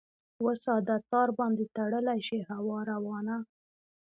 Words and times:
وساده! 0.45 0.95
تار 1.09 1.29
باندې 1.39 1.65
تړلی 1.75 2.19
شي 2.27 2.39
هوا 2.49 2.79
روانه؟ 2.91 3.37